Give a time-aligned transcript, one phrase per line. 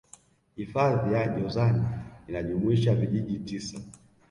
[0.55, 1.83] hifadhi ya jozani
[2.27, 3.79] inajumuisha vijiji tisa